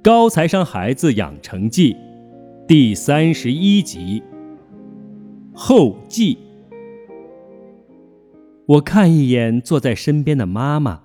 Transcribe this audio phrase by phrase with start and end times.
[0.00, 1.96] 高材生孩子养成记
[2.68, 4.22] 第三十一集
[5.52, 6.38] 后记。
[8.64, 11.02] 我看一眼坐在身边的妈妈，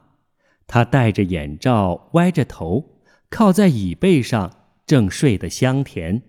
[0.68, 3.00] 她戴着眼罩，歪着头，
[3.32, 4.52] 靠在椅背上，
[4.86, 6.21] 正睡得香甜。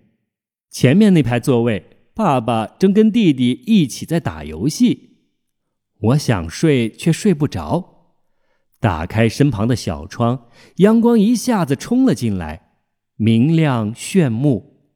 [0.71, 1.85] 前面那排座位，
[2.15, 5.17] 爸爸正跟弟弟一起在打游戏。
[5.99, 7.94] 我想睡，却睡不着。
[8.85, 10.45] 打开身旁的小窗，
[10.75, 12.73] 阳光一下子冲了进来，
[13.15, 14.91] 明亮炫目。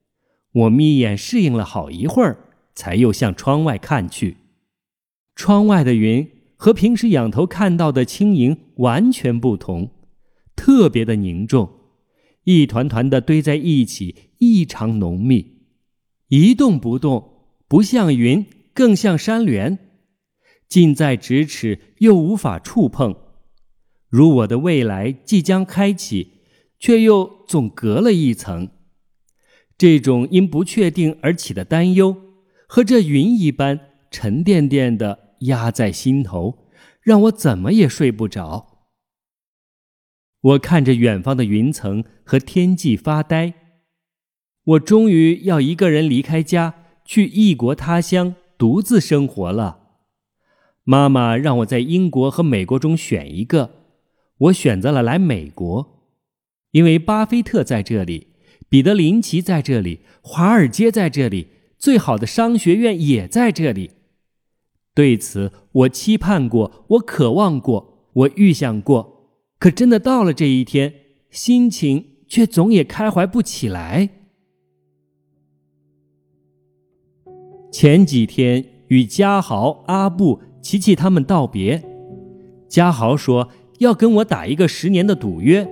[0.52, 2.38] 我眯眼适应了好一会儿，
[2.76, 4.38] 才又向窗外看去。
[5.36, 9.90] 窗外的云和平时仰头看到的轻盈完全不同，
[10.56, 11.68] 特别的凝重，
[12.44, 15.64] 一团团的堆在一起，异常浓密，
[16.28, 18.46] 一动不动，不像云，
[18.76, 19.80] 更像山峦，
[20.68, 23.16] 近在咫尺，又无法触碰。
[24.10, 26.42] 如我的未来即将开启，
[26.80, 28.70] 却又总隔了一层。
[29.78, 32.18] 这种因不确定而起的担忧，
[32.68, 33.80] 和这云一般
[34.12, 36.68] 沉甸甸的压在心头，
[37.02, 38.88] 让我怎么也睡不着。
[40.42, 43.54] 我看着远方的云层和天际发呆。
[44.64, 46.74] 我终于要一个人离开家，
[47.06, 49.80] 去异国他乡独自生活了。
[50.84, 53.79] 妈妈让我在英国和美国中选一个。
[54.40, 56.08] 我选择了来美国，
[56.72, 58.28] 因为巴菲特在这里，
[58.70, 63.92] 彼得林奇在这里，华尔街在这里，最好的商学院也在这里。
[64.96, 70.94] 对此，我期盼过，我渴望过，我预想过，可真的到了这一天，
[71.30, 74.10] 心情却总也开怀不起来。
[77.72, 81.84] 前几天与嘉豪、阿布、琪琪他们道别，
[82.70, 83.50] 嘉豪说。
[83.80, 85.68] 要跟我打一个十年的赌约，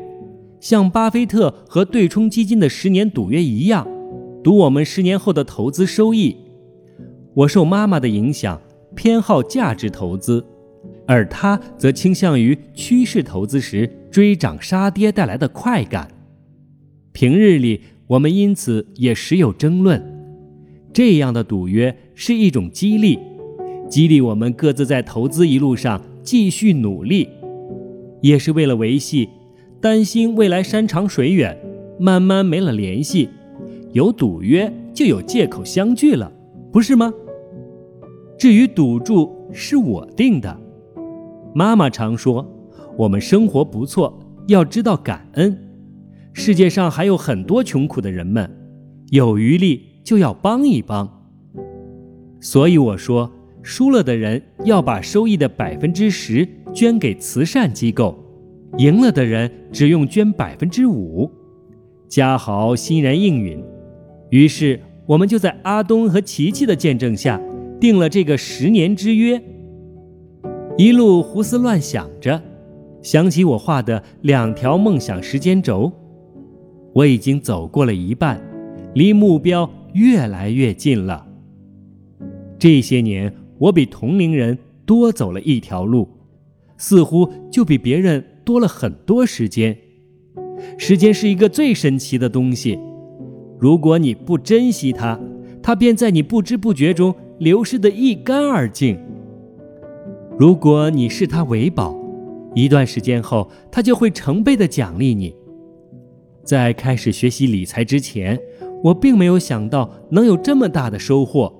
[0.59, 3.87] 像巴菲特和对冲基金的十年赌约一样，
[4.43, 6.35] 赌我们十年后的投资收益。
[7.33, 8.59] 我受妈妈的影响，
[8.95, 10.43] 偏好价值投资，
[11.05, 16.07] 而他则倾向于趋势投资时追涨杀跌带来的快感。
[17.11, 20.01] 平日里我们因此也时有争论。
[20.93, 23.19] 这样的赌约是一种激励，
[23.89, 27.27] 激励我们各自在投资一路上继续努力。
[28.27, 29.29] 也是为了维系，
[29.79, 31.57] 担心未来山长水远，
[31.97, 33.29] 慢慢没了联系，
[33.93, 36.29] 有赌约就有借口相聚了，
[36.69, 37.13] 不是吗？
[38.37, 40.59] 至于赌注是我定的，
[41.55, 42.45] 妈妈常说，
[42.97, 45.57] 我们生活不错，要知道感恩。
[46.33, 48.51] 世界上还有很多穷苦的人们，
[49.11, 51.09] 有余力就要帮一帮。
[52.41, 53.31] 所以我说，
[53.63, 56.45] 输了的人要把收益的百分之十。
[56.77, 58.15] 捐给慈善机构，
[58.77, 61.27] 赢了的人只用捐百分之五。
[62.07, 63.59] 嘉豪欣然应允，
[64.29, 67.41] 于是我们就在阿东和琪琪的见证下，
[67.79, 69.41] 定了这个十年之约。
[70.77, 72.39] 一路胡思乱想着，
[73.01, 75.91] 想起我画的两条梦想时间轴，
[76.93, 78.39] 我已经走过了一半，
[78.93, 81.25] 离目标越来越近了。
[82.59, 84.55] 这些年，我比同龄人
[84.85, 86.07] 多走了一条路。
[86.77, 89.77] 似乎就比别人多了很多时间。
[90.77, 92.79] 时间是一个最神奇的东西，
[93.59, 95.19] 如果你不珍惜它，
[95.61, 98.97] 它便在你不知不觉中流失得一干二净。
[100.37, 101.95] 如果你视它为宝，
[102.55, 105.35] 一段时间后，它就会成倍的奖励你。
[106.43, 108.39] 在开始学习理财之前，
[108.83, 111.53] 我并没有想到能有这么大的收获。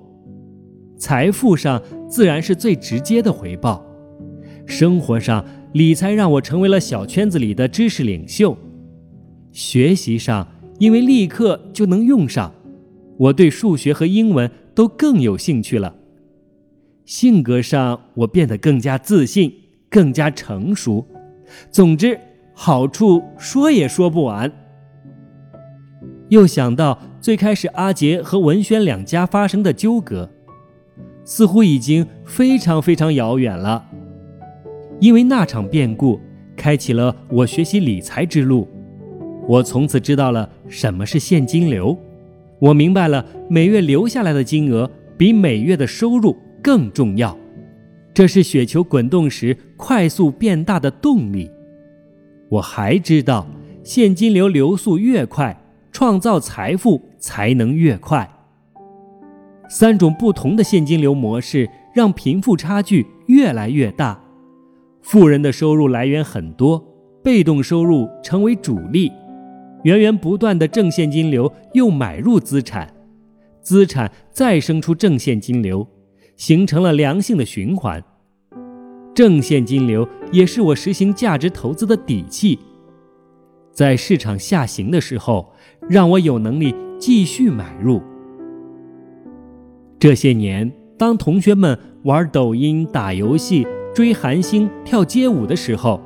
[0.96, 3.84] 财富上自然是最直接的回报。
[4.68, 8.54] 生活上，理财让我成为了小圈子里的知识领袖；
[9.50, 10.46] 学习上，
[10.78, 12.52] 因为立刻就能用上，
[13.16, 15.94] 我对数学和英文都更有兴趣了。
[17.06, 19.50] 性格上，我变得更加自信，
[19.88, 21.08] 更加成熟。
[21.70, 22.20] 总之，
[22.52, 24.52] 好处说也说不完。
[26.28, 30.30] 又想到最开始阿杰和文轩两家发生的纠葛，
[31.24, 33.86] 似乎已经非常非常遥远了。
[35.00, 36.20] 因为那场变故，
[36.56, 38.68] 开启了我学习理财之路。
[39.46, 41.96] 我从此知道了什么是现金流，
[42.58, 47.36] 我明白了每月留下来的金额比每月的收入更重要。
[48.12, 51.48] 这是雪球滚动时快速变大的动力。
[52.48, 53.46] 我还知道，
[53.84, 55.56] 现金流流速越快，
[55.92, 58.28] 创造财富才能越快。
[59.70, 64.20] 三种不同的现金流模式让贫富差距越来越大。
[65.00, 66.84] 富人的收入来源很多，
[67.22, 69.10] 被动收入成为主力，
[69.84, 72.92] 源源不断的正现金流又买入资产，
[73.60, 75.86] 资产再生出正现金流，
[76.36, 78.02] 形成了良性的循环。
[79.14, 82.58] 正现金流也是我实行价值投资的底气，
[83.72, 85.52] 在市场下行的时候，
[85.88, 88.00] 让我有能力继续买入。
[89.98, 93.66] 这些年，当同学们玩抖音、打游戏、
[93.98, 96.00] 追韩星、跳街舞的时候，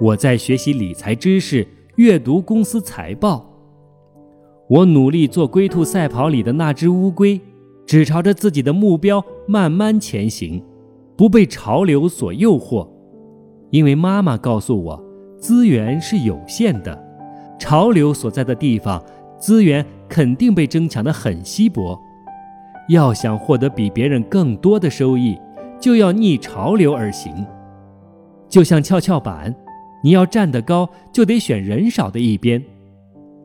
[0.00, 1.64] 我在学习理财知识。
[1.94, 3.48] 阅读公司财报，
[4.68, 7.40] 我努力做龟兔赛跑里的那只乌龟，
[7.86, 10.60] 只朝着自己的目标慢慢前行，
[11.16, 12.88] 不被潮流所诱惑。
[13.70, 15.00] 因为妈妈告诉我，
[15.38, 17.00] 资源是有限的，
[17.56, 19.00] 潮流所在的地方，
[19.38, 21.96] 资源肯定被争抢得很稀薄。
[22.88, 25.38] 要想获得比别人更多的收益，
[25.80, 27.32] 就要逆潮流而行，
[28.48, 29.54] 就像跷跷板。
[30.04, 32.62] 你要站得高，就得选人少的一边。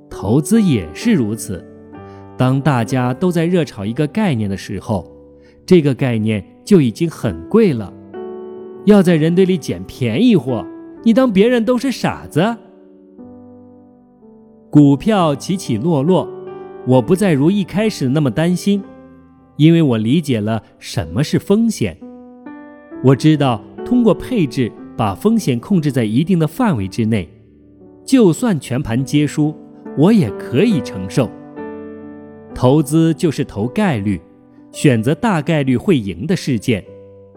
[0.09, 1.65] 投资也是如此。
[2.37, 5.11] 当大家都在热炒一个概念的时候，
[5.65, 7.91] 这个概念就已经很贵了。
[8.85, 10.63] 要在人堆里捡便宜货，
[11.03, 12.55] 你当别人都是傻子？
[14.69, 16.27] 股票起起落落，
[16.85, 18.83] 我不再如一开始那么担心，
[19.57, 21.97] 因为我理解了什么是风险。
[23.03, 24.71] 我知道通过配置。
[24.95, 27.27] 把风险控制在一定的范围之内，
[28.05, 29.51] 就算全盘皆输，
[29.97, 31.27] 我也可以承受。
[32.53, 34.21] 投资就是投概率，
[34.71, 36.85] 选择大概率会赢的事件，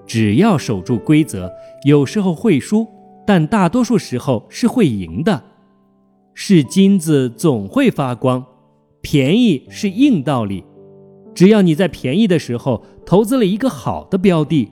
[0.06, 1.50] 只要守住规则，
[1.86, 2.86] 有时候会输，
[3.26, 5.42] 但大多数时候是会赢的。
[6.34, 8.44] 是金子总会发光，
[9.00, 10.62] 便宜是硬道理。
[11.34, 14.68] 只要你在便宜的时候投资了一个好的标的，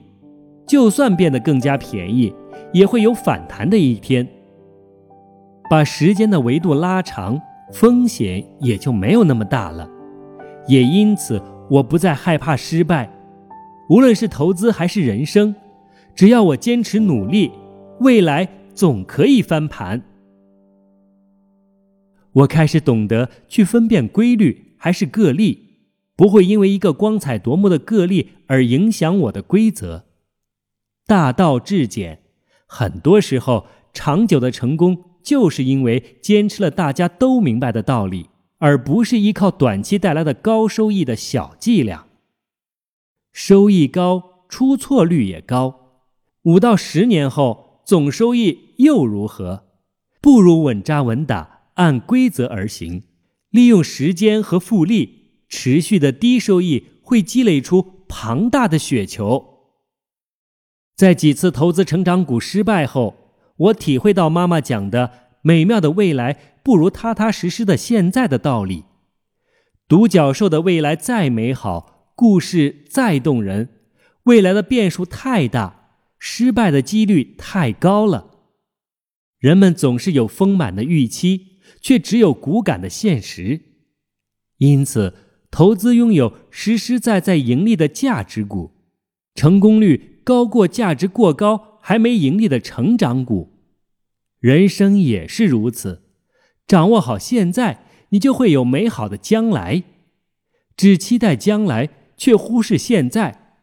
[0.65, 2.33] 就算变得更加便宜。
[2.73, 4.27] 也会有反弹的一天。
[5.69, 7.39] 把时间的维度拉长，
[7.71, 9.89] 风险也就没有那么大了。
[10.67, 13.09] 也因此，我不再害怕失败。
[13.89, 15.55] 无论是投资还是人生，
[16.13, 17.49] 只要我坚持努力，
[18.01, 20.01] 未来总可以翻盘。
[22.33, 25.77] 我开始懂得去分辨规律还是个例，
[26.17, 30.03] 不会因为一个光彩夺目的个例而影响我的规则。
[31.07, 32.23] 大道至简。
[32.65, 42.07] 很多时候，长久的成功就是因为坚持了大家都明白的道理，而不是依靠短期带来的高收益的小伎俩。
[43.31, 46.01] 收益高，出错率也高，
[46.43, 49.65] 五到十年后总收益又如何？
[50.21, 53.03] 不如稳扎稳打，按规则而行，
[53.51, 59.54] 利用时间和复利，持续的低收益会积累出庞大的雪球。
[60.95, 63.15] 在几次投资成长股失败后，
[63.57, 65.11] 我体会到妈妈讲的
[65.43, 68.85] “美妙的未来不如踏踏实实的现在”的道理。
[69.89, 73.69] 独角兽的未来再美好，故事再动人，
[74.23, 78.31] 未来的变数太大，失败的几率太高了。
[79.37, 83.61] 人们总是有丰满的预期，却只有骨感的现实。
[84.59, 85.13] 因此，
[85.51, 88.71] 投资拥有实实在在盈利的价值股，
[89.35, 90.14] 成功率。
[90.25, 93.53] 高过价值过高还没盈利的成长股，
[94.39, 96.01] 人生也是如此。
[96.65, 99.83] 掌握好现在，你就会有美好的将来。
[100.75, 103.59] 只期待将来，却忽视现在，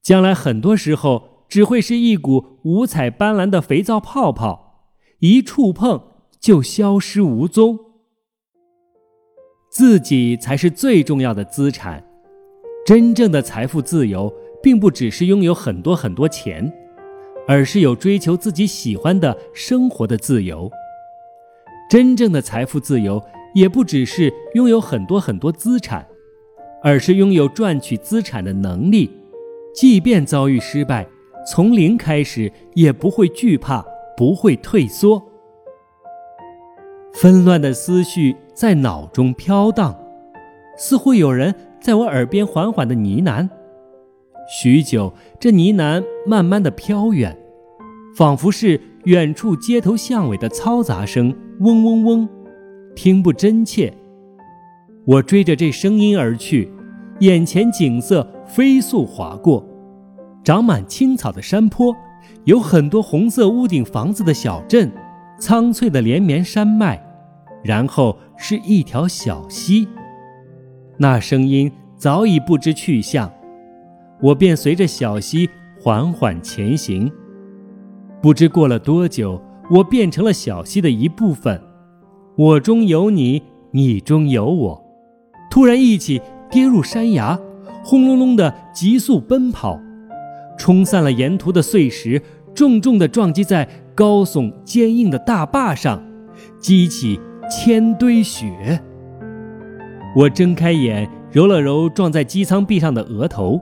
[0.00, 6.00] 将来很多时候只会是一股五彩斑斓的肥皂泡泡，一触碰
[6.38, 7.76] 就消失无踪。
[9.68, 12.04] 自己才是最重要的资产，
[12.86, 14.32] 真正的财富自由。
[14.64, 16.72] 并不只是拥有很多很多钱，
[17.46, 20.70] 而是有追求自己喜欢的生活的自由。
[21.90, 23.22] 真正的财富自由，
[23.54, 26.06] 也不只是拥有很多很多资产，
[26.82, 29.10] 而是拥有赚取资产的能力。
[29.74, 31.06] 即便遭遇失败，
[31.46, 33.84] 从零开始也不会惧怕，
[34.16, 35.22] 不会退缩。
[37.12, 39.94] 纷乱的思绪在脑中飘荡，
[40.78, 43.46] 似乎有人在我耳边缓缓的呢喃。
[44.48, 47.36] 许久，这呢喃慢慢的飘远，
[48.14, 52.28] 仿佛是远处街头巷尾的嘈杂声，嗡嗡嗡，
[52.94, 53.92] 听不真切。
[55.06, 56.70] 我追着这声音而去，
[57.20, 59.66] 眼前景色飞速划过，
[60.42, 61.94] 长满青草的山坡，
[62.44, 64.90] 有很多红色屋顶房子的小镇，
[65.38, 67.02] 苍翠的连绵山脉，
[67.62, 69.88] 然后是一条小溪。
[70.98, 73.30] 那声音早已不知去向。
[74.24, 77.12] 我便随着小溪缓缓前行，
[78.22, 79.38] 不知过了多久，
[79.70, 81.60] 我变成了小溪的一部分。
[82.34, 84.82] 我中有你，你中有我。
[85.50, 87.38] 突然一起跌入山崖，
[87.84, 89.78] 轰隆隆的急速奔跑，
[90.56, 92.22] 冲散了沿途的碎石，
[92.54, 96.02] 重重地撞击在高耸坚硬的大坝上，
[96.58, 98.80] 激起千堆雪。
[100.16, 103.60] 我睁开眼，揉了揉撞在机舱壁上的额头，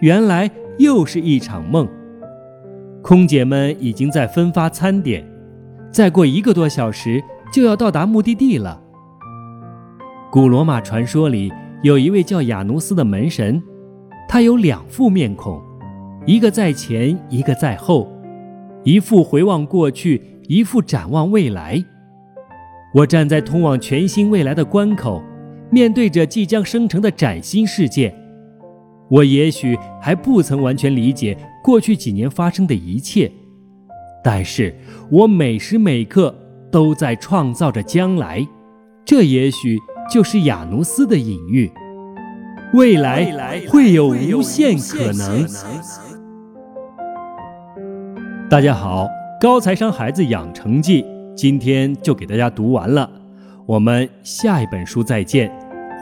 [0.00, 1.88] 原来又是一场梦。
[3.02, 5.24] 空姐们已经在分发餐点，
[5.90, 7.22] 再过一个多小时
[7.52, 8.82] 就要到达目的地了。
[10.30, 13.62] 古罗马传说里有一位叫亚努斯的门神，
[14.28, 15.62] 他有两副面孔，
[16.26, 18.12] 一个在前，一个在后，
[18.82, 21.82] 一副回望过去，一副展望未来。
[22.92, 25.22] 我站在通往全新未来的关口，
[25.70, 28.12] 面对着即将生成的崭新世界。
[29.08, 33.30] 我也许还不曾完全理解过去几年发生的一切，
[34.22, 34.74] 但是
[35.10, 36.34] 我每时每刻
[36.72, 38.46] 都在创造着将来。
[39.04, 39.78] 这也许
[40.12, 41.70] 就是雅努斯的隐喻，
[42.74, 45.46] 未来会有无限可能。
[48.50, 49.08] 大家好，
[49.40, 51.04] 高材商孩子养成记
[51.36, 53.08] 今天就给大家读完了，
[53.66, 55.48] 我们下一本书再见，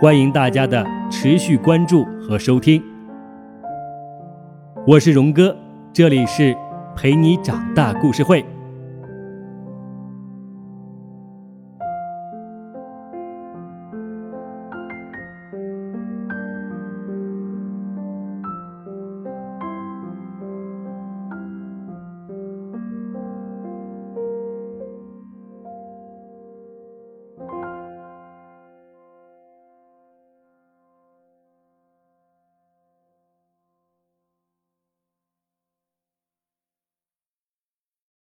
[0.01, 2.94] 欢迎大家的持续关注和收听。
[4.87, 5.57] 我是荣哥，
[5.95, 6.55] 这里是
[6.95, 8.45] 陪你长大故事会。